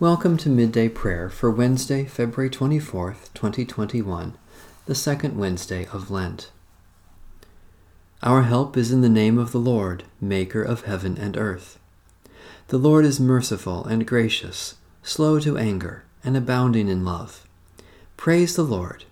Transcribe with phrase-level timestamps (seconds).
[0.00, 4.34] Welcome to Midday Prayer for Wednesday, February 24th, 2021,
[4.86, 6.50] the second Wednesday of Lent.
[8.22, 11.78] Our help is in the name of the Lord, Maker of heaven and earth.
[12.68, 17.46] The Lord is merciful and gracious, slow to anger, and abounding in love.
[18.16, 19.04] Praise the Lord.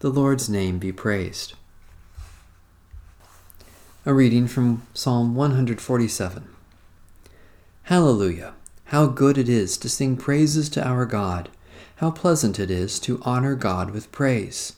[0.00, 1.54] The Lord's name be praised.
[4.04, 6.48] A reading from Psalm 147.
[7.84, 8.52] Hallelujah.
[8.90, 11.50] How good it is to sing praises to our God!
[11.96, 14.76] How pleasant it is to honor God with praise!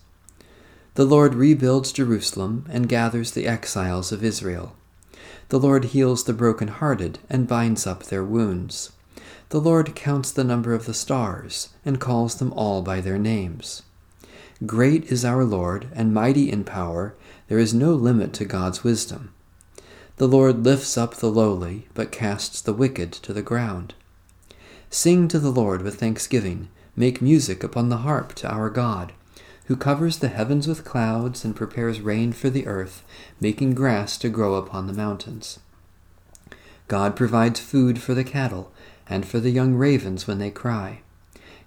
[0.96, 4.74] The Lord rebuilds Jerusalem and gathers the exiles of Israel.
[5.50, 8.90] The Lord heals the broken-hearted and binds up their wounds.
[9.50, 13.82] The Lord counts the number of the stars and calls them all by their names.
[14.66, 17.14] Great is our Lord and mighty in power.
[17.46, 19.32] There is no limit to God's wisdom.
[20.16, 23.94] The Lord lifts up the lowly, but casts the wicked to the ground.
[24.92, 26.68] Sing to the Lord with thanksgiving.
[26.96, 29.12] Make music upon the harp to our God,
[29.66, 33.04] who covers the heavens with clouds and prepares rain for the earth,
[33.40, 35.60] making grass to grow upon the mountains.
[36.88, 38.72] God provides food for the cattle
[39.08, 41.02] and for the young ravens when they cry.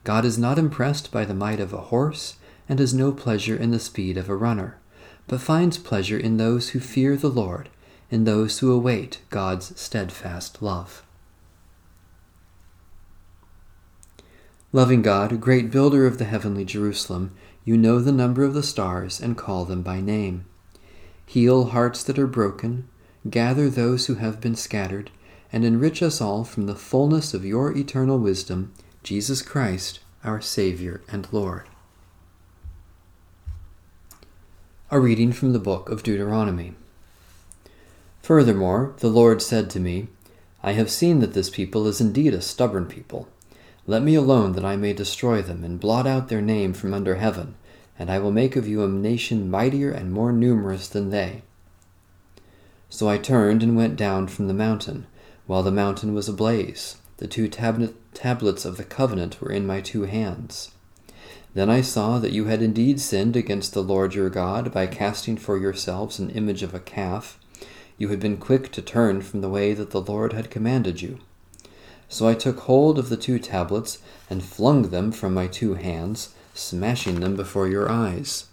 [0.04, 2.36] God is not impressed by the might of a horse
[2.68, 4.78] and has no pleasure in the speed of a runner,
[5.28, 7.70] but finds pleasure in those who fear the Lord,
[8.12, 11.03] in those who await God's steadfast love.
[14.76, 17.30] Loving God, great builder of the heavenly Jerusalem,
[17.64, 20.46] you know the number of the stars and call them by name.
[21.28, 22.88] Heal hearts that are broken,
[23.30, 25.12] gather those who have been scattered,
[25.52, 31.02] and enrich us all from the fullness of your eternal wisdom, Jesus Christ, our Savior
[31.08, 31.70] and Lord.
[34.90, 36.74] A reading from the book of Deuteronomy.
[38.24, 40.08] Furthermore, the Lord said to me,
[40.64, 43.28] I have seen that this people is indeed a stubborn people.
[43.86, 47.16] Let me alone that I may destroy them, and blot out their name from under
[47.16, 47.56] heaven,
[48.00, 51.42] and I will make of you a nation mightier and more numerous than they.
[52.90, 55.06] So I turned and went down from the mountain,
[55.48, 56.98] while the mountain was ablaze.
[57.18, 60.72] The two tab- tablets of the covenant were in my two hands.
[61.54, 65.38] Then I saw that you had indeed sinned against the Lord your God by casting
[65.38, 67.38] for yourselves an image of a calf.
[67.98, 71.20] You had been quick to turn from the way that the Lord had commanded you.
[72.14, 73.98] So I took hold of the two tablets
[74.30, 78.46] and flung them from my two hands, smashing them before your eyes.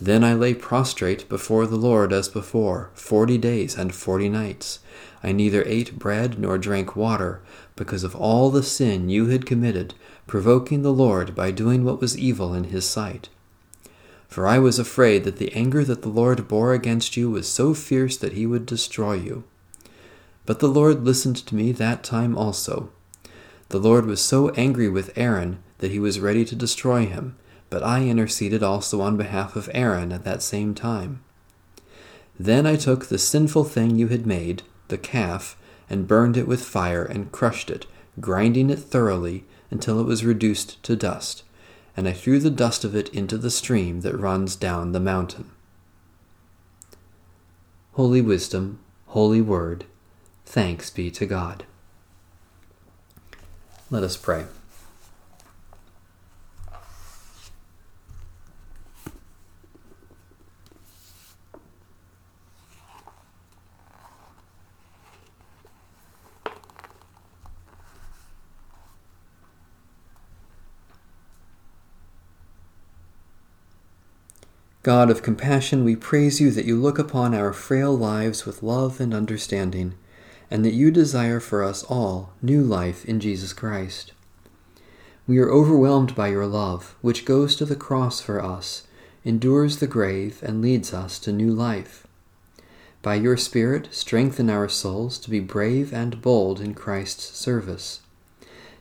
[0.00, 4.78] Then I lay prostrate before the Lord as before, forty days and forty nights.
[5.20, 7.40] I neither ate bread nor drank water,
[7.74, 9.94] because of all the sin you had committed,
[10.28, 13.28] provoking the Lord by doing what was evil in his sight.
[14.28, 17.74] For I was afraid that the anger that the Lord bore against you was so
[17.74, 19.42] fierce that he would destroy you.
[20.46, 22.90] But the Lord listened to me that time also.
[23.68, 27.36] The Lord was so angry with Aaron that he was ready to destroy him,
[27.68, 31.22] but I interceded also on behalf of Aaron at that same time.
[32.38, 35.56] Then I took the sinful thing you had made, the calf,
[35.90, 37.86] and burned it with fire and crushed it,
[38.20, 41.42] grinding it thoroughly until it was reduced to dust,
[41.96, 45.50] and I threw the dust of it into the stream that runs down the mountain.
[47.94, 49.86] Holy Wisdom, Holy Word,
[50.46, 51.64] Thanks be to God.
[53.90, 54.46] Let us pray.
[74.82, 79.00] God of compassion, we praise you that you look upon our frail lives with love
[79.00, 79.96] and understanding
[80.50, 84.12] and that you desire for us all new life in Jesus Christ.
[85.26, 88.86] We are overwhelmed by your love, which goes to the cross for us,
[89.24, 92.06] endures the grave, and leads us to new life.
[93.02, 98.00] By your Spirit, strengthen our souls to be brave and bold in Christ's service.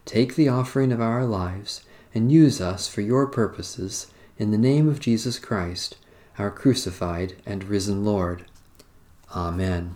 [0.05, 4.07] Take the offering of our lives and use us for your purposes
[4.37, 5.97] in the name of Jesus Christ,
[6.37, 8.45] our crucified and risen Lord.
[9.35, 9.95] Amen.